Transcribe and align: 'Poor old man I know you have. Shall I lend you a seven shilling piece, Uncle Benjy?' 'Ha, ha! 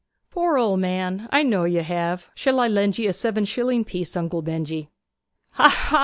'Poor 0.31 0.57
old 0.57 0.79
man 0.79 1.27
I 1.31 1.43
know 1.43 1.63
you 1.65 1.83
have. 1.83 2.31
Shall 2.33 2.59
I 2.59 2.67
lend 2.67 2.97
you 2.97 3.07
a 3.07 3.13
seven 3.13 3.45
shilling 3.45 3.85
piece, 3.85 4.15
Uncle 4.17 4.41
Benjy?' 4.41 4.89
'Ha, 5.51 5.69
ha! 5.69 5.99